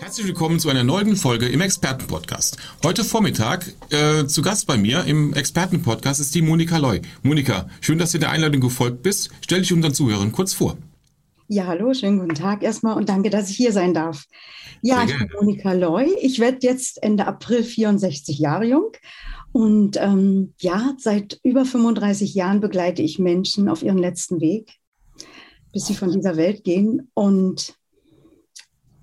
Herzlich 0.00 0.26
willkommen 0.26 0.60
zu 0.60 0.68
einer 0.70 0.84
neuen 0.84 1.16
Folge 1.16 1.48
im 1.48 1.60
Expertenpodcast. 1.60 2.56
Heute 2.84 3.02
Vormittag 3.02 3.66
äh, 3.90 4.26
zu 4.26 4.42
Gast 4.42 4.66
bei 4.66 4.76
mir 4.76 5.04
im 5.04 5.34
Expertenpodcast 5.34 6.20
ist 6.20 6.34
die 6.34 6.42
Monika 6.42 6.78
Loy. 6.78 7.02
Monika, 7.22 7.68
schön, 7.80 7.98
dass 7.98 8.12
du 8.12 8.18
der 8.18 8.30
Einladung 8.30 8.60
gefolgt 8.60 9.02
bist. 9.02 9.30
Stell 9.40 9.60
dich 9.60 9.72
unseren 9.72 9.94
Zuhörern 9.94 10.30
kurz 10.30 10.54
vor. 10.54 10.78
Ja, 11.48 11.66
hallo, 11.66 11.92
schönen 11.94 12.20
guten 12.20 12.34
Tag 12.34 12.62
erstmal 12.62 12.96
und 12.96 13.08
danke, 13.08 13.28
dass 13.28 13.50
ich 13.50 13.56
hier 13.56 13.72
sein 13.72 13.92
darf. 13.92 14.24
Ja, 14.82 15.02
ich 15.02 15.18
bin 15.18 15.30
Monika 15.34 15.72
Loy. 15.72 16.14
Ich 16.22 16.38
werde 16.38 16.58
jetzt 16.62 17.02
Ende 17.02 17.26
April 17.26 17.64
64 17.64 18.38
Jahre 18.38 18.66
jung 18.66 18.92
und 19.52 19.96
ähm, 19.96 20.54
ja, 20.60 20.94
seit 20.98 21.40
über 21.42 21.64
35 21.64 22.34
Jahren 22.34 22.60
begleite 22.60 23.02
ich 23.02 23.18
Menschen 23.18 23.68
auf 23.68 23.82
ihren 23.82 23.98
letzten 23.98 24.40
Weg, 24.40 24.74
bis 25.72 25.86
sie 25.86 25.94
von 25.94 26.12
dieser 26.12 26.36
Welt 26.36 26.62
gehen 26.64 27.10
und 27.14 27.77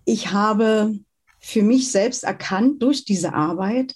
ich 0.05 0.31
habe 0.31 0.99
für 1.39 1.61
mich 1.61 1.91
selbst 1.91 2.23
erkannt 2.23 2.81
durch 2.81 3.05
diese 3.05 3.33
Arbeit, 3.33 3.95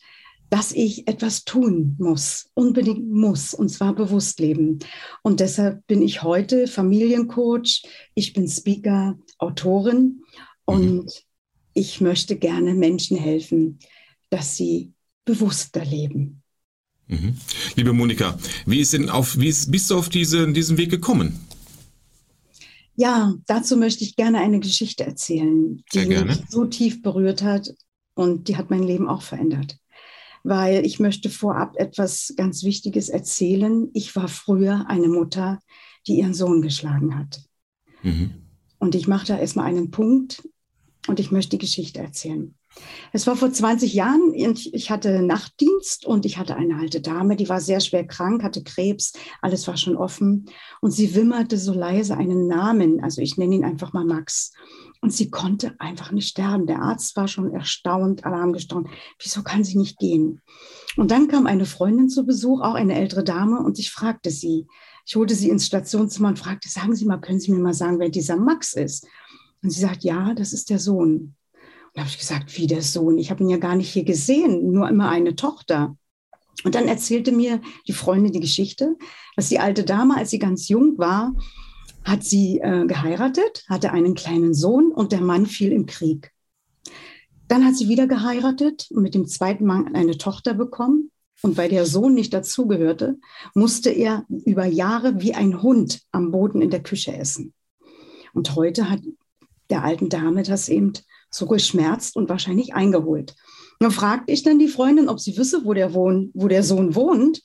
dass 0.50 0.72
ich 0.72 1.08
etwas 1.08 1.46
tun 1.46 1.96
muss, 2.00 2.50
unbedingt 2.56 3.10
muss, 3.10 3.54
und 3.54 3.70
zwar 3.70 3.94
bewusst 3.94 4.40
leben. 4.40 4.80
Und 5.22 5.40
deshalb 5.40 5.86
bin 5.86 6.02
ich 6.02 6.24
heute 6.24 6.68
Familiencoach, 6.68 7.84
ich 8.16 8.34
bin 8.34 8.48
Speaker, 8.48 9.18
Autorin 9.38 10.24
und 10.66 11.04
mhm. 11.04 11.10
ich 11.74 12.02
möchte 12.02 12.36
gerne 12.36 12.74
Menschen 12.74 13.18
helfen, 13.18 13.80
dass 14.32 14.58
sie 14.58 14.94
bewusster 15.26 15.86
leben. 15.86 16.42
Mhm. 17.08 17.36
Liebe 17.76 17.94
Monika, 17.94 18.38
wie, 18.66 18.80
ist 18.80 18.94
denn 18.94 19.10
auf, 19.10 19.38
wie 19.40 19.48
ist, 19.48 19.72
bist 19.72 19.90
du 19.90 19.98
auf 19.98 20.10
diese, 20.10 20.52
diesen 20.52 20.78
Weg 20.78 20.90
gekommen? 20.90 21.40
Ja, 23.00 23.34
dazu 23.48 23.78
möchte 23.78 24.04
ich 24.04 24.18
gerne 24.18 24.40
eine 24.40 24.60
Geschichte 24.60 25.06
erzählen, 25.06 25.82
die 25.94 26.06
mich 26.06 26.42
so 26.50 26.66
tief 26.66 27.02
berührt 27.02 27.42
hat 27.42 27.74
und 28.14 28.50
die 28.50 28.58
hat 28.58 28.70
mein 28.70 28.84
Leben 28.84 29.08
auch 29.08 29.22
verändert. 29.22 29.78
Weil 30.44 30.86
ich 30.86 31.00
möchte 31.00 31.30
vorab 31.30 31.78
etwas 31.78 32.34
ganz 32.36 32.66
Wichtiges 32.66 33.08
erzählen. 33.08 33.90
Ich 33.94 34.18
war 34.18 34.28
früher 34.28 34.90
eine 34.90 35.08
Mutter, 35.08 35.60
die 36.08 36.20
ihren 36.20 36.34
Sohn 36.34 36.62
geschlagen 36.62 37.18
hat. 37.18 37.42
Mhm. 38.04 38.32
Und 38.80 38.96
ich 38.96 39.08
mache 39.08 39.28
da 39.28 39.40
erstmal 39.40 39.68
einen 39.68 39.92
Punkt 39.92 40.44
und 41.10 41.20
ich 41.20 41.32
möchte 41.32 41.52
die 41.52 41.58
Geschichte 41.58 42.00
erzählen. 42.00 42.56
Es 43.12 43.26
war 43.26 43.36
vor 43.36 43.52
20 43.52 43.94
Jahren, 43.94 44.34
ich 44.34 44.92
hatte 44.92 45.22
Nachtdienst 45.22 46.06
und 46.06 46.26
ich 46.26 46.38
hatte 46.38 46.56
eine 46.56 46.78
alte 46.78 47.02
Dame, 47.02 47.36
die 47.36 47.50
war 47.50 47.60
sehr 47.60 47.80
schwer 47.80 48.06
krank, 48.06 48.44
hatte 48.44 48.64
Krebs, 48.64 49.14
alles 49.42 49.68
war 49.68 49.76
schon 49.76 49.98
offen 49.98 50.46
und 50.80 50.92
sie 50.92 51.16
wimmerte 51.16 51.58
so 51.58 51.74
leise 51.74 52.16
einen 52.16 52.48
Namen, 52.48 53.04
also 53.04 53.22
ich 53.22 53.38
nenne 53.38 53.56
ihn 53.56 53.66
einfach 53.66 53.92
mal 53.92 54.06
Max. 54.06 54.54
Und 55.02 55.14
sie 55.14 55.30
konnte 55.30 55.76
einfach 55.80 56.12
nicht 56.12 56.28
sterben. 56.28 56.68
Der 56.68 56.82
Arzt 56.82 57.16
war 57.16 57.30
schon 57.30 57.54
erstaunt, 57.54 58.26
Alarm 58.26 58.52
gestaunt. 58.52 58.90
Wieso 59.18 59.44
kann 59.44 59.64
sie 59.64 59.78
nicht 59.78 59.98
gehen? 59.98 60.42
Und 60.98 61.10
dann 61.10 61.30
kam 61.30 61.48
eine 61.48 61.66
Freundin 61.66 62.10
zu 62.10 62.26
Besuch, 62.26 62.60
auch 62.60 62.74
eine 62.74 62.96
ältere 62.96 63.24
Dame, 63.24 63.64
und 63.64 63.80
ich 63.80 63.92
fragte 63.92 64.30
sie. 64.30 64.68
Ich 65.06 65.16
holte 65.16 65.36
sie 65.36 65.50
ins 65.50 65.66
Stationszimmer 65.66 66.28
und 66.28 66.40
fragte, 66.40 66.68
sagen 66.68 66.96
Sie 66.96 67.06
mal, 67.06 67.22
können 67.22 67.40
Sie 67.40 67.52
mir 67.52 67.60
mal 67.60 67.74
sagen, 67.74 67.98
wer 68.00 68.10
dieser 68.10 68.36
Max 68.36 68.74
ist? 68.74 69.08
Und 69.62 69.72
sie 69.72 69.82
sagt, 69.82 70.04
ja, 70.04 70.34
das 70.34 70.54
ist 70.54 70.70
der 70.70 70.80
Sohn. 70.80 71.36
Da 71.94 72.02
habe 72.02 72.10
ich 72.10 72.20
gesagt, 72.20 72.58
wie 72.58 72.68
der 72.68 72.82
Sohn? 72.82 73.18
Ich 73.18 73.32
habe 73.32 73.44
ihn 73.44 73.50
ja 73.50 73.58
gar 73.58 73.76
nicht 73.76 73.90
hier 73.90 74.04
gesehen, 74.04 74.72
nur 74.72 74.88
immer 74.88 75.10
eine 75.10 75.36
Tochter. 75.36 75.98
Und 76.64 76.76
dann 76.76 76.88
erzählte 76.88 77.32
mir 77.32 77.62
die 77.88 77.94
Freundin 77.94 78.34
die 78.34 78.40
Geschichte, 78.40 78.98
dass 79.36 79.50
die 79.50 79.60
alte 79.60 79.84
Dame, 79.84 80.18
als 80.18 80.30
sie 80.30 80.40
ganz 80.40 80.68
jung 80.68 80.98
war, 80.98 81.34
hat 82.04 82.24
sie 82.24 82.60
äh, 82.60 82.86
geheiratet, 82.86 83.66
hatte 83.68 83.92
einen 83.92 84.16
kleinen 84.16 84.54
Sohn 84.54 84.92
und 84.92 85.12
der 85.12 85.22
Mann 85.22 85.46
fiel 85.46 85.72
im 85.72 85.86
Krieg. 85.86 86.32
Dann 87.48 87.66
hat 87.66 87.76
sie 87.76 87.90
wieder 87.90 88.08
geheiratet 88.08 88.88
und 88.92 89.02
mit 89.02 89.16
dem 89.16 89.26
zweiten 89.26 89.66
Mann 89.66 89.96
eine 89.96 90.18
Tochter 90.18 90.54
bekommen. 90.54 91.12
Und 91.42 91.58
weil 91.58 91.70
der 91.70 91.86
Sohn 91.86 92.14
nicht 92.14 92.34
dazugehörte, 92.34 93.18
musste 93.54 93.90
er 93.90 94.26
über 94.30 94.66
Jahre 94.66 95.22
wie 95.22 95.34
ein 95.34 95.62
Hund 95.62 96.02
am 96.12 96.32
Boden 96.32 96.62
in 96.62 96.70
der 96.70 96.84
Küche 96.84 97.16
essen. 97.16 97.54
Und 98.34 98.56
heute 98.56 98.90
hat 98.90 99.02
der 99.70 99.84
alten 99.84 100.10
Dame 100.10 100.44
das 100.44 100.70
eben 100.70 100.94
so 101.30 101.46
geschmerzt 101.46 102.16
und 102.16 102.30
wahrscheinlich 102.30 102.74
eingeholt. 102.74 103.36
Dann 103.80 103.92
fragte 103.92 104.34
ich 104.34 104.44
dann 104.44 104.60
die 104.60 104.68
Freundin, 104.68 105.10
ob 105.10 105.20
sie 105.20 105.38
wisse, 105.38 105.64
wo 105.64 105.74
der, 105.74 105.94
Wohn, 105.94 106.32
wo 106.34 106.48
der 106.48 106.64
Sohn 106.64 106.96
wohnt. 106.96 107.42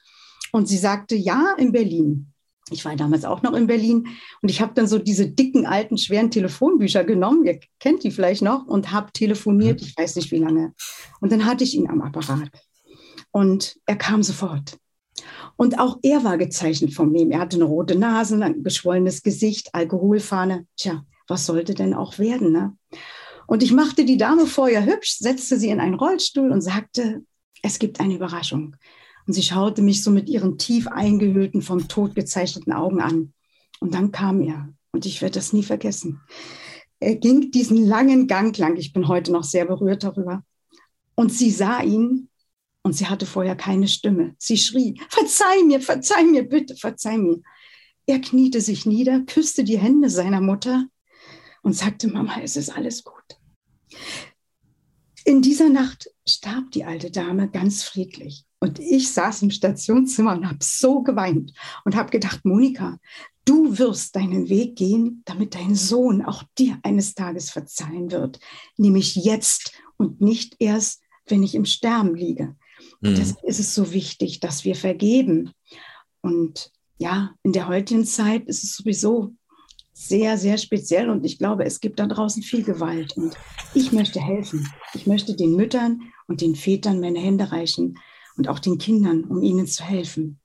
Und 0.52 0.68
sie 0.68 0.78
sagte, 0.78 1.14
ja, 1.16 1.54
in 1.58 1.72
Berlin. 1.72 2.32
Ich 2.70 2.84
war 2.84 2.96
damals 2.96 3.24
auch 3.24 3.42
noch 3.42 3.52
in 3.52 3.66
Berlin 3.66 4.06
und 4.40 4.48
ich 4.48 4.62
habe 4.62 4.72
dann 4.74 4.86
so 4.86 4.98
diese 4.98 5.28
dicken, 5.28 5.66
alten, 5.66 5.98
schweren 5.98 6.30
Telefonbücher 6.30 7.04
genommen, 7.04 7.44
ihr 7.44 7.60
kennt 7.78 8.02
die 8.04 8.10
vielleicht 8.10 8.40
noch, 8.40 8.66
und 8.66 8.90
habe 8.90 9.12
telefoniert, 9.12 9.82
mhm. 9.82 9.86
ich 9.86 9.98
weiß 9.98 10.16
nicht 10.16 10.30
wie 10.30 10.38
lange. 10.38 10.72
Und 11.20 11.30
dann 11.30 11.44
hatte 11.44 11.62
ich 11.62 11.74
ihn 11.74 11.90
am 11.90 12.00
Apparat. 12.00 12.50
Und 13.32 13.76
er 13.84 13.96
kam 13.96 14.22
sofort. 14.22 14.78
Und 15.56 15.78
auch 15.78 15.98
er 16.02 16.24
war 16.24 16.38
gezeichnet 16.38 16.94
von 16.94 17.12
mir. 17.12 17.28
Er 17.30 17.40
hatte 17.40 17.56
eine 17.56 17.64
rote 17.64 17.98
Nase, 17.98 18.42
ein 18.42 18.62
geschwollenes 18.62 19.22
Gesicht, 19.22 19.74
Alkoholfahne. 19.74 20.66
Tja, 20.76 21.04
was 21.26 21.46
sollte 21.46 21.74
denn 21.74 21.94
auch 21.94 22.18
werden? 22.18 22.52
Ne? 22.52 22.76
Und 23.46 23.62
ich 23.62 23.72
machte 23.72 24.04
die 24.04 24.16
Dame 24.16 24.46
vorher 24.46 24.84
hübsch, 24.84 25.18
setzte 25.18 25.58
sie 25.58 25.68
in 25.68 25.80
einen 25.80 25.94
Rollstuhl 25.94 26.50
und 26.50 26.60
sagte, 26.60 27.24
es 27.62 27.78
gibt 27.78 28.00
eine 28.00 28.14
Überraschung. 28.14 28.76
Und 29.26 29.32
sie 29.32 29.42
schaute 29.42 29.82
mich 29.82 30.02
so 30.02 30.10
mit 30.10 30.28
ihren 30.28 30.58
tief 30.58 30.86
eingehüllten, 30.86 31.62
vom 31.62 31.88
Tod 31.88 32.14
gezeichneten 32.14 32.72
Augen 32.72 33.00
an. 33.00 33.32
Und 33.80 33.94
dann 33.94 34.12
kam 34.12 34.42
er. 34.42 34.68
Und 34.92 35.06
ich 35.06 35.22
werde 35.22 35.34
das 35.34 35.52
nie 35.52 35.62
vergessen. 35.62 36.20
Er 37.00 37.16
ging 37.16 37.50
diesen 37.50 37.86
langen 37.86 38.26
Gang 38.26 38.56
lang. 38.58 38.76
Ich 38.76 38.92
bin 38.92 39.08
heute 39.08 39.32
noch 39.32 39.44
sehr 39.44 39.64
berührt 39.64 40.04
darüber. 40.04 40.44
Und 41.14 41.32
sie 41.32 41.50
sah 41.50 41.82
ihn 41.82 42.28
und 42.82 42.94
sie 42.94 43.06
hatte 43.06 43.26
vorher 43.26 43.56
keine 43.56 43.88
Stimme. 43.88 44.34
Sie 44.38 44.58
schrie, 44.58 45.00
verzeih 45.08 45.62
mir, 45.64 45.80
verzeih 45.80 46.24
mir, 46.24 46.48
bitte, 46.48 46.76
verzeih 46.76 47.18
mir. 47.18 47.40
Er 48.06 48.20
kniete 48.20 48.60
sich 48.60 48.84
nieder, 48.84 49.20
küsste 49.20 49.64
die 49.64 49.78
Hände 49.78 50.10
seiner 50.10 50.42
Mutter 50.42 50.86
und 51.64 51.72
sagte, 51.72 52.08
Mama, 52.08 52.40
es 52.42 52.56
ist 52.56 52.70
alles 52.70 53.02
gut. 53.02 53.14
In 55.24 55.40
dieser 55.40 55.70
Nacht 55.70 56.10
starb 56.28 56.70
die 56.72 56.84
alte 56.84 57.10
Dame 57.10 57.48
ganz 57.48 57.82
friedlich. 57.82 58.44
Und 58.60 58.78
ich 58.78 59.12
saß 59.12 59.42
im 59.42 59.50
Stationszimmer 59.50 60.32
und 60.32 60.46
habe 60.46 60.58
so 60.62 61.02
geweint 61.02 61.52
und 61.84 61.96
habe 61.96 62.10
gedacht, 62.10 62.44
Monika, 62.44 62.98
du 63.44 63.78
wirst 63.78 64.14
deinen 64.16 64.48
Weg 64.48 64.76
gehen, 64.76 65.22
damit 65.24 65.54
dein 65.54 65.74
Sohn 65.74 66.22
auch 66.22 66.44
dir 66.58 66.78
eines 66.82 67.14
Tages 67.14 67.50
verzeihen 67.50 68.10
wird. 68.10 68.38
Nämlich 68.76 69.16
jetzt 69.16 69.72
und 69.96 70.20
nicht 70.20 70.56
erst, 70.58 71.02
wenn 71.26 71.42
ich 71.42 71.54
im 71.54 71.64
Sterben 71.64 72.14
liege. 72.14 72.56
Mhm. 73.00 73.08
Und 73.08 73.18
deshalb 73.18 73.44
ist 73.44 73.60
es 73.60 73.74
so 73.74 73.92
wichtig, 73.92 74.40
dass 74.40 74.64
wir 74.64 74.76
vergeben. 74.76 75.52
Und 76.20 76.70
ja, 76.98 77.34
in 77.42 77.52
der 77.52 77.68
heutigen 77.68 78.04
Zeit 78.04 78.46
ist 78.46 78.64
es 78.64 78.76
sowieso 78.76 79.34
sehr, 79.94 80.36
sehr 80.36 80.58
speziell 80.58 81.08
und 81.08 81.24
ich 81.24 81.38
glaube, 81.38 81.64
es 81.64 81.80
gibt 81.80 82.00
da 82.00 82.06
draußen 82.06 82.42
viel 82.42 82.64
Gewalt 82.64 83.16
und 83.16 83.34
ich 83.74 83.92
möchte 83.92 84.20
helfen. 84.20 84.68
Ich 84.92 85.06
möchte 85.06 85.34
den 85.36 85.54
Müttern 85.54 86.02
und 86.26 86.40
den 86.40 86.56
Vätern 86.56 87.00
meine 87.00 87.20
Hände 87.20 87.52
reichen 87.52 87.98
und 88.36 88.48
auch 88.48 88.58
den 88.58 88.78
Kindern, 88.78 89.24
um 89.24 89.42
ihnen 89.42 89.68
zu 89.68 89.84
helfen. 89.84 90.40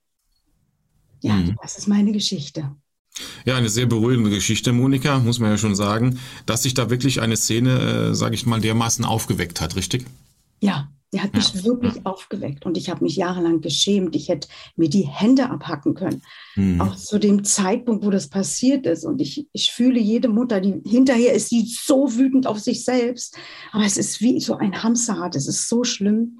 Ja, 1.20 1.34
mhm. 1.34 1.56
das 1.60 1.76
ist 1.76 1.88
meine 1.88 2.12
Geschichte. 2.12 2.74
Ja, 3.44 3.56
eine 3.56 3.68
sehr 3.68 3.86
beruhigende 3.86 4.30
Geschichte, 4.30 4.72
Monika, 4.72 5.18
muss 5.18 5.40
man 5.40 5.50
ja 5.50 5.58
schon 5.58 5.74
sagen, 5.74 6.20
dass 6.46 6.62
sich 6.62 6.74
da 6.74 6.88
wirklich 6.88 7.20
eine 7.20 7.36
Szene, 7.36 8.10
äh, 8.10 8.14
sage 8.14 8.36
ich 8.36 8.46
mal, 8.46 8.60
dermaßen 8.60 9.04
aufgeweckt 9.04 9.60
hat, 9.60 9.74
richtig? 9.74 10.06
Ja, 10.60 10.90
der 11.12 11.24
hat 11.24 11.34
mich 11.34 11.52
ja. 11.54 11.64
wirklich 11.64 12.06
aufgeweckt 12.06 12.66
und 12.66 12.76
ich 12.76 12.88
habe 12.88 13.02
mich 13.02 13.16
jahrelang 13.16 13.60
geschämt. 13.60 14.14
Ich 14.14 14.28
hätte 14.28 14.48
mir 14.76 14.88
die 14.88 15.06
Hände 15.06 15.50
abhacken 15.50 15.94
können. 15.94 16.22
Mhm. 16.54 16.80
Auch 16.80 16.94
zu 16.94 17.18
dem 17.18 17.42
Zeitpunkt, 17.42 18.04
wo 18.04 18.10
das 18.10 18.28
passiert 18.28 18.86
ist. 18.86 19.04
Und 19.04 19.20
ich, 19.20 19.48
ich 19.52 19.72
fühle 19.72 19.98
jede 19.98 20.28
Mutter, 20.28 20.60
die 20.60 20.80
hinterher 20.88 21.34
ist, 21.34 21.50
die 21.50 21.66
so 21.66 22.16
wütend 22.16 22.46
auf 22.46 22.60
sich 22.60 22.84
selbst. 22.84 23.36
Aber 23.72 23.84
es 23.84 23.96
ist 23.96 24.20
wie 24.20 24.40
so 24.40 24.54
ein 24.56 24.82
Hamsterrad. 24.82 25.34
Es 25.34 25.48
ist 25.48 25.68
so 25.68 25.82
schlimm. 25.82 26.38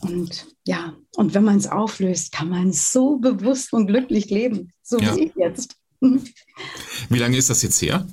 Und 0.00 0.48
ja, 0.66 0.94
und 1.16 1.32
wenn 1.32 1.44
man 1.44 1.56
es 1.56 1.66
auflöst, 1.66 2.30
kann 2.32 2.50
man 2.50 2.72
so 2.72 3.16
bewusst 3.16 3.72
und 3.72 3.86
glücklich 3.86 4.28
leben. 4.28 4.70
So 4.82 4.98
ja. 4.98 5.16
wie 5.16 5.24
ich 5.24 5.32
jetzt. 5.36 5.76
Wie 7.08 7.18
lange 7.18 7.38
ist 7.38 7.48
das 7.48 7.62
jetzt 7.62 7.80
her? 7.80 8.06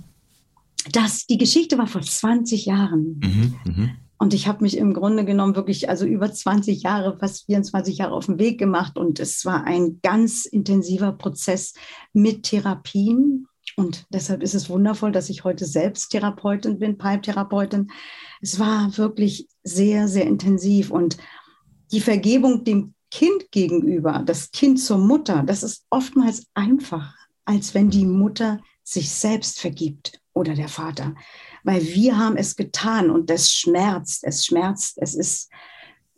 Das, 0.93 1.25
die 1.27 1.37
Geschichte 1.37 1.77
war 1.77 1.87
vor 1.87 2.01
20 2.01 2.65
Jahren. 2.65 3.19
Mhm, 3.19 3.55
mh. 3.65 3.89
Und 4.21 4.35
ich 4.35 4.47
habe 4.47 4.63
mich 4.63 4.77
im 4.77 4.93
Grunde 4.93 5.25
genommen 5.25 5.55
wirklich, 5.55 5.89
also 5.89 6.05
über 6.05 6.31
20 6.31 6.83
Jahre, 6.83 7.17
fast 7.17 7.47
24 7.47 7.97
Jahre 7.97 8.13
auf 8.13 8.27
den 8.27 8.37
Weg 8.37 8.59
gemacht. 8.59 8.95
Und 8.99 9.19
es 9.19 9.45
war 9.45 9.63
ein 9.63 9.99
ganz 10.03 10.45
intensiver 10.45 11.11
Prozess 11.11 11.73
mit 12.13 12.43
Therapien. 12.43 13.47
Und 13.77 14.05
deshalb 14.11 14.43
ist 14.43 14.53
es 14.53 14.69
wundervoll, 14.69 15.11
dass 15.11 15.31
ich 15.31 15.43
heute 15.43 15.65
selbst 15.65 16.09
Therapeutin 16.09 16.77
bin, 16.77 16.99
Palmtherapeutin. 16.99 17.89
Es 18.41 18.59
war 18.59 18.95
wirklich 18.95 19.47
sehr, 19.63 20.07
sehr 20.07 20.27
intensiv. 20.27 20.91
Und 20.91 21.17
die 21.91 21.99
Vergebung 21.99 22.63
dem 22.63 22.93
Kind 23.09 23.49
gegenüber, 23.49 24.21
das 24.23 24.51
Kind 24.51 24.79
zur 24.79 24.99
Mutter, 24.99 25.41
das 25.41 25.63
ist 25.63 25.87
oftmals 25.89 26.45
einfacher, 26.53 27.15
als 27.45 27.73
wenn 27.73 27.89
die 27.89 28.05
Mutter 28.05 28.59
sich 28.83 29.09
selbst 29.09 29.59
vergibt 29.59 30.20
oder 30.33 30.55
der 30.55 30.69
Vater 30.69 31.15
weil 31.63 31.85
wir 31.93 32.17
haben 32.17 32.37
es 32.37 32.55
getan 32.55 33.09
und 33.09 33.29
das 33.29 33.51
schmerzt, 33.51 34.23
es 34.23 34.45
schmerzt, 34.45 34.97
es 34.99 35.15
ist 35.15 35.49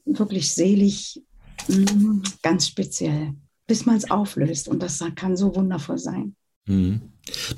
wirklich 0.06 0.52
selig, 0.52 1.22
mm, 1.68 2.22
ganz 2.42 2.68
speziell, 2.68 3.34
bis 3.68 3.86
man 3.86 3.96
es 3.96 4.10
auflöst 4.10 4.68
und 4.68 4.82
das 4.82 5.04
kann 5.16 5.38
so 5.38 5.56
wundervoll 5.56 5.98
sein. 5.98 6.36
Mhm. 6.66 7.02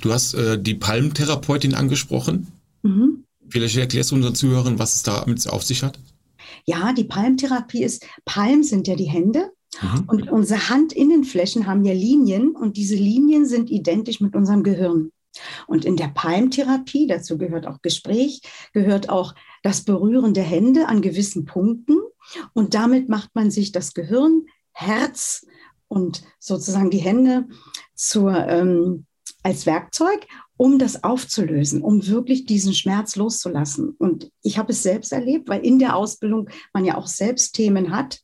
Du 0.00 0.12
hast 0.12 0.34
äh, 0.34 0.60
die 0.60 0.74
Palmtherapeutin 0.74 1.74
angesprochen. 1.74 2.48
Mhm. 2.82 3.24
Vielleicht 3.48 3.76
erklärst 3.76 4.10
du 4.10 4.16
unseren 4.16 4.34
Zuhörern, 4.34 4.78
was 4.78 4.96
es 4.96 5.02
damit 5.02 5.48
auf 5.48 5.62
sich 5.62 5.82
hat? 5.82 5.98
Ja, 6.64 6.92
die 6.92 7.04
Palmtherapie 7.04 7.84
ist, 7.84 8.04
Palm 8.24 8.64
sind 8.64 8.88
ja 8.88 8.96
die 8.96 9.08
Hände 9.08 9.52
mhm. 9.80 10.04
und 10.08 10.30
unsere 10.30 10.68
Handinnenflächen 10.68 11.66
haben 11.66 11.84
ja 11.84 11.92
Linien 11.92 12.56
und 12.56 12.76
diese 12.76 12.96
Linien 12.96 13.46
sind 13.46 13.70
identisch 13.70 14.20
mit 14.20 14.34
unserem 14.34 14.64
Gehirn. 14.64 15.12
Und 15.66 15.84
in 15.84 15.96
der 15.96 16.08
Palmtherapie, 16.08 17.06
dazu 17.06 17.38
gehört 17.38 17.66
auch 17.66 17.82
Gespräch, 17.82 18.40
gehört 18.72 19.08
auch 19.08 19.34
das 19.62 19.82
Berühren 19.82 20.34
der 20.34 20.44
Hände 20.44 20.88
an 20.88 21.02
gewissen 21.02 21.44
Punkten. 21.44 21.98
Und 22.52 22.74
damit 22.74 23.08
macht 23.08 23.34
man 23.34 23.50
sich 23.50 23.72
das 23.72 23.94
Gehirn, 23.94 24.46
Herz 24.72 25.46
und 25.88 26.22
sozusagen 26.38 26.90
die 26.90 26.98
Hände 26.98 27.46
zur, 27.94 28.46
ähm, 28.46 29.06
als 29.42 29.66
Werkzeug, 29.66 30.26
um 30.56 30.78
das 30.78 31.04
aufzulösen, 31.04 31.82
um 31.82 32.06
wirklich 32.06 32.46
diesen 32.46 32.74
Schmerz 32.74 33.16
loszulassen. 33.16 33.90
Und 33.98 34.30
ich 34.42 34.58
habe 34.58 34.72
es 34.72 34.82
selbst 34.82 35.12
erlebt, 35.12 35.48
weil 35.48 35.64
in 35.64 35.78
der 35.78 35.96
Ausbildung 35.96 36.48
man 36.72 36.84
ja 36.84 36.96
auch 36.96 37.06
selbst 37.06 37.54
Themen 37.54 37.94
hat. 37.94 38.22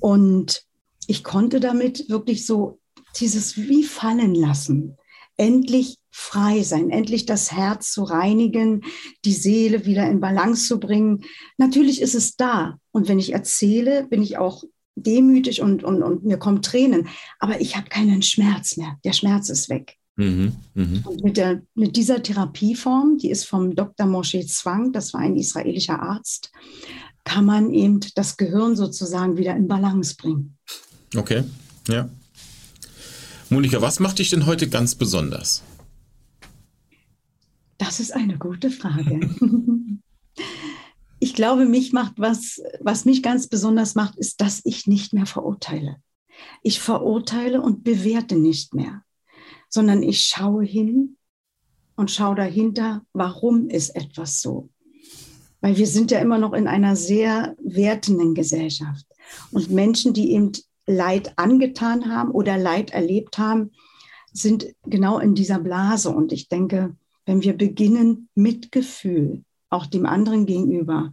Und 0.00 0.64
ich 1.06 1.22
konnte 1.22 1.60
damit 1.60 2.08
wirklich 2.08 2.46
so 2.46 2.80
dieses 3.18 3.56
wie 3.56 3.84
fallen 3.84 4.34
lassen, 4.34 4.96
endlich 5.36 5.98
frei 6.18 6.62
sein, 6.62 6.88
endlich 6.88 7.26
das 7.26 7.52
Herz 7.52 7.92
zu 7.92 8.02
reinigen, 8.02 8.84
die 9.26 9.34
Seele 9.34 9.84
wieder 9.84 10.08
in 10.08 10.18
Balance 10.18 10.66
zu 10.66 10.80
bringen. 10.80 11.24
Natürlich 11.58 12.00
ist 12.00 12.14
es 12.14 12.36
da. 12.36 12.78
Und 12.90 13.06
wenn 13.06 13.18
ich 13.18 13.34
erzähle, 13.34 14.06
bin 14.08 14.22
ich 14.22 14.38
auch 14.38 14.64
demütig 14.94 15.60
und, 15.60 15.84
und, 15.84 16.02
und 16.02 16.24
mir 16.24 16.38
kommen 16.38 16.62
Tränen. 16.62 17.08
Aber 17.38 17.60
ich 17.60 17.76
habe 17.76 17.90
keinen 17.90 18.22
Schmerz 18.22 18.78
mehr. 18.78 18.96
Der 19.04 19.12
Schmerz 19.12 19.50
ist 19.50 19.68
weg. 19.68 19.98
Mhm, 20.16 20.56
mh. 20.72 21.06
Und 21.06 21.22
mit, 21.22 21.36
der, 21.36 21.60
mit 21.74 21.96
dieser 21.96 22.22
Therapieform, 22.22 23.18
die 23.18 23.28
ist 23.28 23.44
vom 23.44 23.76
Dr. 23.76 24.06
Moshe 24.06 24.44
Zwang, 24.46 24.92
das 24.92 25.12
war 25.12 25.20
ein 25.20 25.36
israelischer 25.36 26.00
Arzt, 26.00 26.50
kann 27.24 27.44
man 27.44 27.74
eben 27.74 28.00
das 28.14 28.38
Gehirn 28.38 28.74
sozusagen 28.74 29.36
wieder 29.36 29.54
in 29.54 29.68
Balance 29.68 30.16
bringen. 30.16 30.56
Okay, 31.14 31.44
ja. 31.88 32.08
Monika, 33.50 33.82
was 33.82 34.00
macht 34.00 34.18
dich 34.18 34.30
denn 34.30 34.46
heute 34.46 34.70
ganz 34.70 34.94
besonders? 34.94 35.62
Das 37.78 38.00
ist 38.00 38.12
eine 38.12 38.38
gute 38.38 38.70
Frage. 38.70 39.20
ich 41.18 41.34
glaube, 41.34 41.66
mich 41.66 41.92
macht 41.92 42.14
was, 42.18 42.62
was 42.80 43.04
mich 43.04 43.22
ganz 43.22 43.48
besonders 43.48 43.94
macht, 43.94 44.16
ist, 44.16 44.40
dass 44.40 44.62
ich 44.64 44.86
nicht 44.86 45.12
mehr 45.12 45.26
verurteile. 45.26 45.96
Ich 46.62 46.80
verurteile 46.80 47.60
und 47.60 47.84
bewerte 47.84 48.36
nicht 48.36 48.74
mehr, 48.74 49.02
sondern 49.68 50.02
ich 50.02 50.22
schaue 50.22 50.64
hin 50.64 51.16
und 51.96 52.10
schaue 52.10 52.34
dahinter, 52.34 53.02
warum 53.12 53.68
ist 53.68 53.90
etwas 53.90 54.40
so. 54.40 54.68
Weil 55.60 55.76
wir 55.76 55.86
sind 55.86 56.10
ja 56.10 56.18
immer 56.18 56.38
noch 56.38 56.52
in 56.52 56.68
einer 56.68 56.94
sehr 56.94 57.56
wertenden 57.58 58.34
Gesellschaft. 58.34 59.06
Und 59.50 59.70
Menschen, 59.70 60.12
die 60.12 60.32
eben 60.32 60.52
Leid 60.86 61.32
angetan 61.36 62.08
haben 62.08 62.30
oder 62.30 62.56
Leid 62.58 62.90
erlebt 62.90 63.38
haben, 63.38 63.72
sind 64.32 64.66
genau 64.84 65.18
in 65.18 65.34
dieser 65.34 65.58
Blase. 65.58 66.10
Und 66.10 66.32
ich 66.32 66.48
denke, 66.48 66.94
wenn 67.26 67.42
wir 67.42 67.56
beginnen 67.56 68.28
mit 68.34 68.72
Gefühl, 68.72 69.44
auch 69.68 69.86
dem 69.86 70.06
anderen 70.06 70.46
gegenüber. 70.46 71.12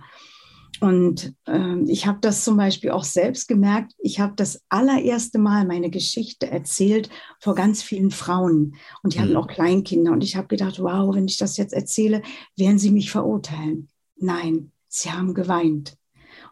Und 0.80 1.34
äh, 1.48 1.80
ich 1.88 2.08
habe 2.08 2.20
das 2.22 2.44
zum 2.44 2.58
Beispiel 2.58 2.92
auch 2.92 3.04
selbst 3.04 3.48
gemerkt. 3.48 3.94
Ich 4.00 4.20
habe 4.20 4.34
das 4.36 4.62
allererste 4.70 5.40
Mal 5.40 5.66
meine 5.66 5.90
Geschichte 5.90 6.50
erzählt 6.50 7.10
vor 7.40 7.56
ganz 7.56 7.82
vielen 7.82 8.12
Frauen. 8.12 8.76
Und 9.02 9.14
die 9.14 9.20
mhm. 9.20 9.24
hatten 9.24 9.38
auch 9.38 9.48
Kleinkinder. 9.48 10.12
Und 10.12 10.24
ich 10.24 10.36
habe 10.36 10.48
gedacht, 10.48 10.80
wow, 10.80 11.16
wenn 11.16 11.26
ich 11.26 11.38
das 11.38 11.58
jetzt 11.58 11.74
erzähle, 11.74 12.22
werden 12.58 12.80
sie 12.80 12.92
mich 12.92 13.12
verurteilen. 13.12 13.90
Nein, 14.18 14.72
sie 14.88 15.12
haben 15.12 15.34
geweint. 15.34 15.96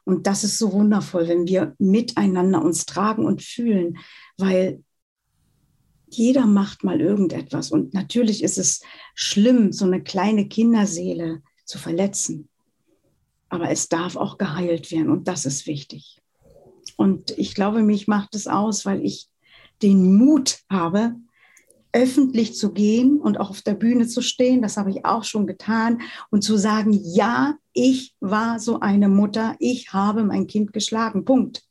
Und 0.04 0.28
das 0.28 0.44
ist 0.44 0.58
so 0.58 0.72
wundervoll, 0.72 1.28
wenn 1.28 1.48
wir 1.48 1.76
miteinander 1.78 2.64
uns 2.64 2.86
tragen 2.86 3.26
und 3.26 3.42
fühlen, 3.42 3.98
weil 4.38 4.84
jeder 6.14 6.46
macht 6.46 6.84
mal 6.84 7.02
irgendetwas. 7.02 7.72
Und 7.72 7.94
natürlich 7.94 8.44
ist 8.44 8.58
es 8.58 8.82
schlimm, 9.16 9.72
so 9.72 9.86
eine 9.86 10.04
kleine 10.04 10.48
Kinderseele 10.48 11.42
zu 11.66 11.78
verletzen. 11.78 12.50
Aber 13.50 13.70
es 13.70 13.90
darf 13.90 14.16
auch 14.16 14.38
geheilt 14.38 14.92
werden 14.92 15.10
und 15.10 15.28
das 15.28 15.46
ist 15.46 15.68
wichtig. 15.68 16.22
Und 16.96 17.38
ich 17.38 17.56
glaube, 17.56 17.84
mich 17.84 18.08
macht 18.08 18.36
es 18.36 18.48
aus, 18.48 18.86
weil 18.86 19.04
ich 19.04 19.30
den 19.82 20.16
Mut 20.16 20.60
habe, 20.70 21.16
öffentlich 21.94 22.56
zu 22.56 22.72
gehen 22.72 23.20
und 23.20 23.40
auch 23.40 23.50
auf 23.50 23.62
der 23.62 23.74
Bühne 23.74 24.08
zu 24.08 24.22
stehen. 24.22 24.62
Das 24.62 24.78
habe 24.78 24.92
ich 24.92 25.06
auch 25.06 25.24
schon 25.24 25.48
getan 25.48 26.02
und 26.30 26.44
zu 26.44 26.58
sagen, 26.58 26.94
ja, 26.94 27.56
ich 27.74 28.16
war 28.20 28.60
so 28.60 28.80
eine 28.80 29.10
Mutter, 29.10 29.56
ich 29.60 29.92
habe 29.92 30.24
mein 30.24 30.48
Kind 30.48 30.74
geschlagen. 30.74 31.26
Punkt. 31.26 31.64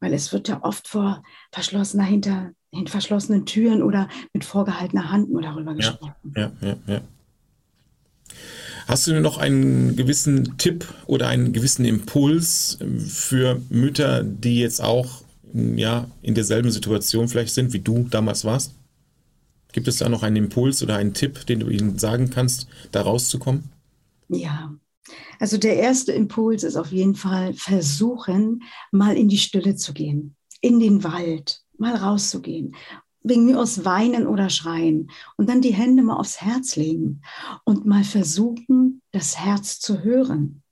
Weil 0.00 0.14
es 0.14 0.32
wird 0.32 0.48
ja 0.48 0.62
oft 0.62 0.88
vor 0.88 1.22
verschlossener 1.52 2.04
hinter 2.04 2.52
in 2.74 2.86
verschlossenen 2.86 3.46
Türen 3.46 3.82
oder 3.82 4.08
mit 4.32 4.44
vorgehaltener 4.44 5.10
Hand 5.10 5.30
nur 5.30 5.42
darüber 5.42 5.74
gesprochen. 5.74 6.14
Ja, 6.36 6.52
ja, 6.60 6.76
ja, 6.86 7.00
Hast 8.86 9.06
du 9.06 9.18
noch 9.20 9.38
einen 9.38 9.96
gewissen 9.96 10.58
Tipp 10.58 10.86
oder 11.06 11.28
einen 11.28 11.52
gewissen 11.52 11.84
Impuls 11.84 12.78
für 12.98 13.60
Mütter, 13.70 14.22
die 14.22 14.58
jetzt 14.60 14.82
auch 14.82 15.22
ja, 15.54 16.08
in 16.20 16.34
derselben 16.34 16.70
Situation 16.70 17.28
vielleicht 17.28 17.54
sind, 17.54 17.72
wie 17.72 17.80
du 17.80 18.06
damals 18.10 18.44
warst? 18.44 18.74
Gibt 19.72 19.88
es 19.88 19.98
da 19.98 20.08
noch 20.08 20.22
einen 20.22 20.36
Impuls 20.36 20.82
oder 20.82 20.96
einen 20.96 21.14
Tipp, 21.14 21.46
den 21.46 21.60
du 21.60 21.68
ihnen 21.68 21.98
sagen 21.98 22.30
kannst, 22.30 22.68
da 22.92 23.02
rauszukommen? 23.02 23.64
Ja, 24.28 24.74
also 25.40 25.56
der 25.56 25.76
erste 25.76 26.12
Impuls 26.12 26.62
ist 26.62 26.76
auf 26.76 26.92
jeden 26.92 27.14
Fall 27.14 27.54
versuchen, 27.54 28.62
mal 28.92 29.16
in 29.16 29.28
die 29.28 29.38
Stille 29.38 29.76
zu 29.76 29.92
gehen, 29.92 30.36
in 30.60 30.78
den 30.78 31.04
Wald, 31.04 31.63
mal 31.78 31.96
rauszugehen, 31.96 32.74
wegen 33.22 33.46
mir 33.46 33.58
aus 33.58 33.84
weinen 33.84 34.26
oder 34.26 34.50
schreien 34.50 35.10
und 35.36 35.48
dann 35.48 35.62
die 35.62 35.74
Hände 35.74 36.02
mal 36.02 36.16
aufs 36.16 36.40
Herz 36.40 36.76
legen 36.76 37.22
und 37.64 37.86
mal 37.86 38.04
versuchen, 38.04 39.02
das 39.12 39.38
Herz 39.38 39.80
zu 39.80 40.02
hören. 40.02 40.62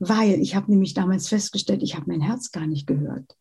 Weil 0.00 0.40
ich 0.40 0.54
habe 0.54 0.70
nämlich 0.70 0.94
damals 0.94 1.28
festgestellt, 1.28 1.82
ich 1.82 1.94
habe 1.94 2.06
mein 2.08 2.22
Herz 2.22 2.50
gar 2.50 2.66
nicht 2.66 2.86
gehört. 2.86 3.36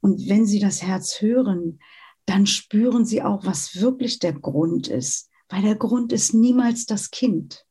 Und 0.00 0.28
wenn 0.28 0.46
Sie 0.46 0.60
das 0.60 0.82
Herz 0.82 1.20
hören, 1.20 1.80
dann 2.24 2.46
spüren 2.46 3.04
Sie 3.04 3.22
auch, 3.22 3.44
was 3.44 3.80
wirklich 3.80 4.18
der 4.18 4.32
Grund 4.32 4.88
ist. 4.88 5.28
Weil 5.48 5.62
der 5.62 5.76
Grund 5.76 6.12
ist 6.12 6.34
niemals 6.34 6.86
das 6.86 7.10
Kind. 7.10 7.64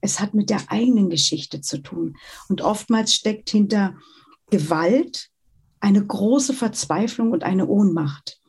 Es 0.00 0.20
hat 0.20 0.34
mit 0.34 0.50
der 0.50 0.70
eigenen 0.70 1.10
Geschichte 1.10 1.60
zu 1.60 1.78
tun. 1.78 2.16
Und 2.48 2.62
oftmals 2.62 3.14
steckt 3.14 3.50
hinter 3.50 3.96
Gewalt 4.50 5.31
eine 5.82 6.04
große 6.04 6.54
Verzweiflung 6.54 7.32
und 7.32 7.42
eine 7.42 7.66
Ohnmacht. 7.66 8.40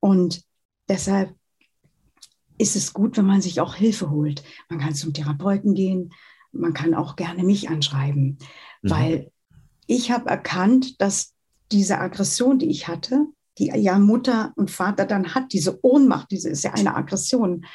Und 0.00 0.42
deshalb 0.88 1.34
ist 2.58 2.74
es 2.74 2.92
gut, 2.92 3.16
wenn 3.16 3.26
man 3.26 3.40
sich 3.40 3.60
auch 3.60 3.76
Hilfe 3.76 4.10
holt. 4.10 4.42
Man 4.68 4.80
kann 4.80 4.94
zum 4.94 5.14
Therapeuten 5.14 5.74
gehen, 5.74 6.12
man 6.50 6.74
kann 6.74 6.94
auch 6.94 7.14
gerne 7.14 7.44
mich 7.44 7.70
anschreiben, 7.70 8.38
mhm. 8.82 8.90
weil 8.90 9.32
ich 9.86 10.10
habe 10.10 10.28
erkannt, 10.28 11.00
dass 11.00 11.34
diese 11.70 11.98
Aggression, 11.98 12.58
die 12.58 12.70
ich 12.70 12.88
hatte, 12.88 13.26
die 13.58 13.66
ja 13.66 13.98
Mutter 13.98 14.52
und 14.56 14.70
Vater 14.70 15.06
dann 15.06 15.34
hat, 15.34 15.52
diese 15.52 15.78
Ohnmacht, 15.84 16.32
diese 16.32 16.48
ist 16.48 16.64
ja 16.64 16.72
eine 16.72 16.96
Aggression, 16.96 17.66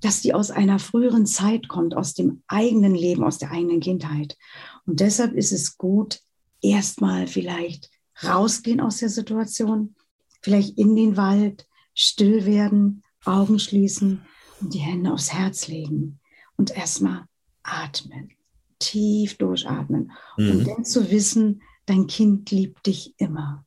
dass 0.00 0.20
die 0.20 0.34
aus 0.34 0.50
einer 0.50 0.78
früheren 0.78 1.24
Zeit 1.24 1.68
kommt, 1.68 1.96
aus 1.96 2.12
dem 2.12 2.42
eigenen 2.48 2.94
Leben, 2.94 3.24
aus 3.24 3.38
der 3.38 3.50
eigenen 3.50 3.80
Kindheit. 3.80 4.36
Und 4.84 5.00
deshalb 5.00 5.32
ist 5.32 5.52
es 5.52 5.78
gut, 5.78 6.20
erstmal 6.60 7.26
vielleicht 7.26 7.90
rausgehen 8.22 8.80
aus 8.80 8.98
der 8.98 9.08
Situation, 9.08 9.94
vielleicht 10.42 10.78
in 10.78 10.96
den 10.96 11.16
Wald, 11.16 11.66
still 11.94 12.46
werden, 12.46 13.02
Augen 13.24 13.58
schließen 13.58 14.22
und 14.60 14.74
die 14.74 14.78
Hände 14.78 15.12
aufs 15.12 15.32
Herz 15.32 15.68
legen 15.68 16.20
und 16.56 16.76
erstmal 16.76 17.24
atmen. 17.62 18.30
tief 18.78 19.38
durchatmen 19.38 20.12
mhm. 20.36 20.50
und 20.50 20.66
dann 20.66 20.84
zu 20.84 21.10
wissen, 21.10 21.62
dein 21.86 22.06
Kind 22.06 22.50
liebt 22.50 22.86
dich 22.86 23.14
immer, 23.16 23.64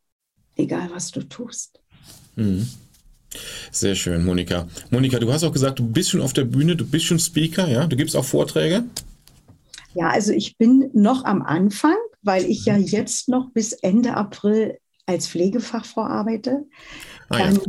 egal 0.55 0.89
was 0.93 1.11
du 1.11 1.23
tust. 1.23 1.79
Mhm. 2.35 2.69
Sehr 3.71 3.95
schön, 3.95 4.23
Monika. 4.25 4.67
Monika, 4.89 5.19
du 5.19 5.31
hast 5.31 5.43
auch 5.43 5.51
gesagt, 5.51 5.79
du 5.79 5.87
bist 5.87 6.09
schon 6.09 6.21
auf 6.21 6.33
der 6.33 6.45
Bühne, 6.45 6.75
du 6.75 6.85
bist 6.85 7.05
schon 7.05 7.19
Speaker, 7.19 7.67
ja? 7.67 7.85
Du 7.85 7.95
gibst 7.95 8.15
auch 8.15 8.25
Vorträge? 8.25 8.83
Ja, 9.93 10.09
also 10.09 10.31
ich 10.31 10.57
bin 10.57 10.89
noch 10.93 11.25
am 11.25 11.41
Anfang, 11.41 11.97
weil 12.29 12.45
ich 12.45 12.65
ja 12.65 12.77
jetzt 12.77 13.27
noch 13.27 13.49
bis 13.53 13.73
Ende 13.73 14.13
April 14.13 14.77
als 15.07 15.27
Pflegefachfrau 15.27 16.03
arbeite. 16.03 16.67
Ah, 17.29 17.39
dann, 17.39 17.55
ja. 17.55 17.61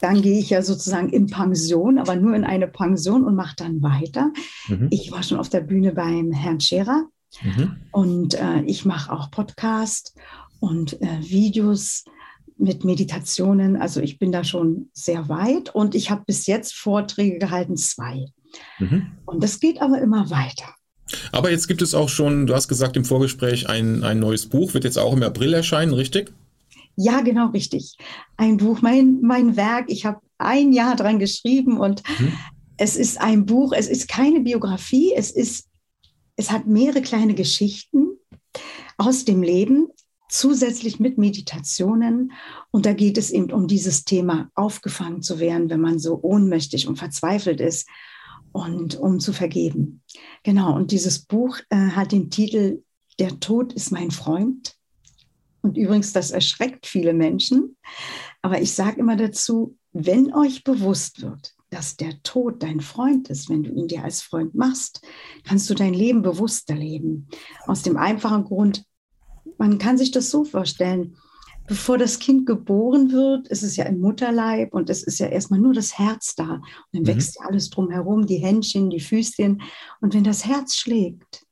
dann, 0.00 0.22
gehe 0.22 0.38
ich 0.38 0.50
ja 0.50 0.62
sozusagen 0.62 1.08
in 1.08 1.26
Pension, 1.26 1.98
aber 1.98 2.14
nur 2.14 2.36
in 2.36 2.44
eine 2.44 2.68
Pension 2.68 3.24
und 3.24 3.34
mache 3.34 3.56
dann 3.56 3.82
weiter. 3.82 4.32
Mhm. 4.68 4.86
Ich 4.92 5.10
war 5.10 5.24
schon 5.24 5.40
auf 5.40 5.48
der 5.48 5.62
Bühne 5.62 5.90
beim 5.90 6.30
Herrn 6.30 6.60
Scherer 6.60 7.08
mhm. 7.42 7.76
und 7.90 8.34
äh, 8.34 8.62
ich 8.66 8.84
mache 8.84 9.12
auch 9.12 9.32
Podcast 9.32 10.14
und 10.60 11.02
äh, 11.02 11.20
Videos 11.20 12.04
mit 12.56 12.84
Meditationen. 12.84 13.76
Also 13.76 14.00
ich 14.00 14.20
bin 14.20 14.30
da 14.30 14.44
schon 14.44 14.90
sehr 14.92 15.28
weit 15.28 15.74
und 15.74 15.96
ich 15.96 16.12
habe 16.12 16.22
bis 16.24 16.46
jetzt 16.46 16.76
Vorträge 16.76 17.40
gehalten, 17.40 17.76
zwei. 17.76 18.26
Mhm. 18.78 19.10
Und 19.26 19.42
das 19.42 19.58
geht 19.58 19.82
aber 19.82 20.00
immer 20.00 20.30
weiter. 20.30 20.72
Aber 21.32 21.50
jetzt 21.50 21.68
gibt 21.68 21.82
es 21.82 21.94
auch 21.94 22.08
schon, 22.08 22.46
du 22.46 22.54
hast 22.54 22.68
gesagt 22.68 22.96
im 22.96 23.04
Vorgespräch, 23.04 23.68
ein, 23.68 24.02
ein 24.04 24.18
neues 24.18 24.46
Buch, 24.46 24.74
wird 24.74 24.84
jetzt 24.84 24.98
auch 24.98 25.12
im 25.12 25.22
April 25.22 25.54
erscheinen, 25.54 25.92
richtig? 25.92 26.32
Ja, 26.96 27.20
genau, 27.20 27.48
richtig. 27.48 27.96
Ein 28.36 28.56
Buch, 28.56 28.80
mein, 28.82 29.20
mein 29.22 29.56
Werk. 29.56 29.86
Ich 29.88 30.06
habe 30.06 30.20
ein 30.38 30.72
Jahr 30.72 30.96
dran 30.96 31.18
geschrieben 31.18 31.78
und 31.78 32.02
mhm. 32.18 32.32
es 32.76 32.96
ist 32.96 33.20
ein 33.20 33.46
Buch, 33.46 33.72
es 33.76 33.88
ist 33.88 34.08
keine 34.08 34.40
Biografie, 34.40 35.12
es 35.14 35.30
ist, 35.30 35.66
es 36.36 36.50
hat 36.50 36.66
mehrere 36.66 37.02
kleine 37.02 37.34
Geschichten 37.34 38.18
aus 38.96 39.24
dem 39.24 39.42
Leben, 39.42 39.88
zusätzlich 40.28 41.00
mit 41.00 41.18
Meditationen. 41.18 42.32
Und 42.70 42.86
da 42.86 42.92
geht 42.92 43.18
es 43.18 43.30
eben 43.30 43.52
um 43.52 43.66
dieses 43.66 44.04
Thema, 44.04 44.50
aufgefangen 44.54 45.22
zu 45.22 45.38
werden, 45.38 45.70
wenn 45.70 45.80
man 45.80 45.98
so 45.98 46.20
ohnmächtig 46.22 46.88
und 46.88 46.96
verzweifelt 46.96 47.60
ist 47.60 47.88
und 48.54 48.94
um 48.94 49.18
zu 49.18 49.32
vergeben. 49.32 50.00
Genau, 50.44 50.76
und 50.76 50.92
dieses 50.92 51.24
Buch 51.24 51.58
äh, 51.70 51.76
hat 51.76 52.12
den 52.12 52.30
Titel 52.30 52.84
Der 53.18 53.40
Tod 53.40 53.72
ist 53.72 53.90
mein 53.90 54.12
Freund. 54.12 54.76
Und 55.60 55.76
übrigens, 55.76 56.12
das 56.12 56.30
erschreckt 56.30 56.86
viele 56.86 57.14
Menschen. 57.14 57.76
Aber 58.42 58.62
ich 58.62 58.72
sage 58.72 59.00
immer 59.00 59.16
dazu, 59.16 59.76
wenn 59.92 60.32
euch 60.32 60.62
bewusst 60.62 61.20
wird, 61.20 61.54
dass 61.70 61.96
der 61.96 62.22
Tod 62.22 62.62
dein 62.62 62.80
Freund 62.80 63.28
ist, 63.28 63.50
wenn 63.50 63.64
du 63.64 63.72
ihn 63.72 63.88
dir 63.88 64.04
als 64.04 64.22
Freund 64.22 64.54
machst, 64.54 65.00
kannst 65.42 65.68
du 65.68 65.74
dein 65.74 65.94
Leben 65.94 66.22
bewusster 66.22 66.76
leben. 66.76 67.26
Aus 67.66 67.82
dem 67.82 67.96
einfachen 67.96 68.44
Grund, 68.44 68.84
man 69.58 69.78
kann 69.78 69.98
sich 69.98 70.12
das 70.12 70.30
so 70.30 70.44
vorstellen, 70.44 71.16
bevor 71.66 71.98
das 71.98 72.18
Kind 72.18 72.46
geboren 72.46 73.12
wird, 73.12 73.48
ist 73.48 73.62
es 73.62 73.76
ja 73.76 73.84
im 73.84 74.00
Mutterleib 74.00 74.74
und 74.74 74.90
es 74.90 75.02
ist 75.02 75.18
ja 75.18 75.26
erstmal 75.26 75.60
nur 75.60 75.72
das 75.72 75.98
Herz 75.98 76.34
da. 76.34 76.54
Und 76.54 76.62
dann 76.92 77.02
mhm. 77.02 77.06
wächst 77.06 77.36
ja 77.40 77.46
alles 77.46 77.70
drumherum, 77.70 78.26
die 78.26 78.38
Händchen, 78.38 78.90
die 78.90 79.00
Füßchen. 79.00 79.62
Und 80.00 80.14
wenn 80.14 80.24
das 80.24 80.44
Herz 80.44 80.76
schlägt, 80.76 81.44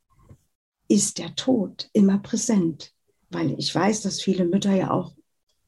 ist 0.89 1.19
der 1.19 1.35
Tod 1.35 1.89
immer 1.93 2.19
präsent. 2.19 2.93
Weil 3.31 3.55
ich 3.59 3.75
weiß, 3.75 4.03
dass 4.03 4.21
viele 4.21 4.45
Mütter 4.45 4.75
ja 4.75 4.91
auch 4.91 5.15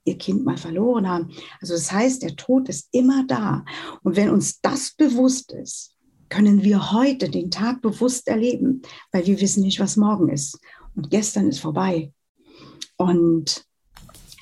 ihr 0.04 0.18
Kind 0.18 0.44
mal 0.44 0.58
verloren 0.58 1.08
haben. 1.08 1.30
Also 1.60 1.72
das 1.72 1.90
heißt, 1.90 2.22
der 2.22 2.36
Tod 2.36 2.68
ist 2.68 2.88
immer 2.92 3.26
da. 3.26 3.64
Und 4.02 4.16
wenn 4.16 4.28
uns 4.28 4.60
das 4.60 4.92
bewusst 4.92 5.52
ist, 5.52 5.96
können 6.28 6.62
wir 6.62 6.92
heute 6.92 7.30
den 7.30 7.50
Tag 7.50 7.80
bewusst 7.80 8.28
erleben, 8.28 8.82
weil 9.12 9.26
wir 9.26 9.40
wissen 9.40 9.62
nicht, 9.62 9.80
was 9.80 9.96
morgen 9.96 10.28
ist. 10.28 10.58
Und 10.94 11.10
gestern 11.10 11.48
ist 11.48 11.60
vorbei. 11.60 12.12
Und 12.96 13.64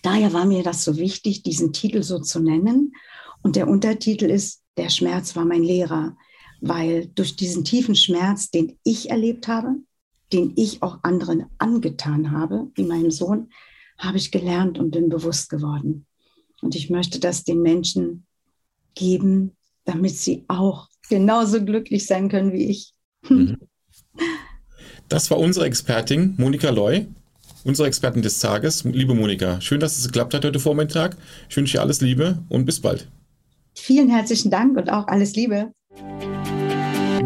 Daher 0.03 0.33
war 0.33 0.45
mir 0.45 0.65
das 0.65 0.85
so 0.85 0.97
wichtig, 0.97 1.45
diesen 1.45 1.73
Titel 1.73 2.03
so 2.03 2.19
zu 2.19 2.41
nennen. 2.41 2.93
Und 3.43 3.57
der 3.57 3.69
Untertitel 3.69 4.25
ist, 4.27 4.63
der 4.77 4.89
Schmerz 4.89 5.37
war 5.37 5.45
mein 5.45 5.63
Lehrer, 5.63 6.17
weil 6.61 7.07
durch 7.15 7.37
diesen 7.37 7.65
tiefen 7.65 7.95
Schmerz, 7.95 8.51
den 8.51 8.79
ich 8.83 9.11
erlebt 9.11 9.49
habe, 9.49 9.77
den 10.33 10.53
ich 10.57 10.83
auch 10.83 10.99
anderen 11.03 11.47
angetan 11.59 12.33
habe, 12.33 12.71
wie 12.75 12.85
meinem 12.85 13.11
Sohn, 13.11 13.51
habe 13.99 14.19
ich 14.19 14.33
gelernt 14.33 14.79
und 14.79 14.91
bin 14.91 15.09
bewusst 15.09 15.51
geworden. 15.51 16.07
Und 16.63 16.75
ich 16.75 16.91
möchte 16.91 17.21
das 17.21 17.45
den 17.45 17.63
Menschen 17.63 18.27
geben, 18.95 19.57
damit 19.85 20.17
sie 20.17 20.45
auch 20.49 20.89
genauso 21.09 21.65
glücklich 21.65 22.07
sein 22.07 22.29
können 22.29 22.53
wie 22.53 22.67
ich. 22.67 22.95
Mhm. 23.29 23.59
Das 25.09 25.31
war 25.31 25.39
unsere 25.39 25.67
Expertin, 25.67 26.35
Monika 26.39 26.71
Loy 26.71 27.07
unsere 27.65 27.89
Experten 27.89 28.23
des 28.23 28.39
Tages. 28.39 28.85
Liebe 28.85 29.15
Monika, 29.15 29.61
schön, 29.61 29.81
dass 29.81 29.99
es 29.99 30.07
geklappt 30.07 30.35
hat 30.35 30.45
heute 30.45 30.61
Vormittag. 30.61 31.17
Ich 31.49 31.57
wünsche 31.57 31.79
dir 31.79 31.83
alles 31.83 32.01
Liebe 32.01 32.39
und 32.49 32.65
bis 32.65 32.81
bald. 32.81 33.09
Vielen 33.75 34.09
herzlichen 34.11 34.51
Dank 34.51 34.77
und 34.77 34.91
auch 34.91 35.07
alles 35.09 35.35
Liebe. 35.35 35.73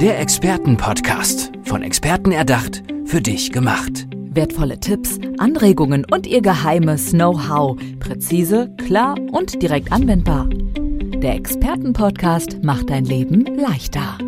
Der 0.01 0.21
Expertenpodcast. 0.21 1.53
Von 1.65 1.83
Experten 1.83 2.33
erdacht, 2.33 2.83
für 3.05 3.21
dich 3.21 3.51
gemacht. 3.51 4.07
Wertvolle 4.31 4.79
Tipps, 4.79 5.19
Anregungen 5.39 6.05
und 6.13 6.27
ihr 6.27 6.43
geheimes 6.43 7.11
Know-how. 7.11 7.79
Präzise, 7.99 8.71
klar 8.87 9.17
und 9.33 9.63
direkt 9.63 9.91
anwendbar. 9.91 10.49
Der 11.23 11.35
Expertenpodcast 11.35 12.63
macht 12.63 12.91
dein 12.91 13.07
Leben 13.07 13.47
leichter. 13.57 14.19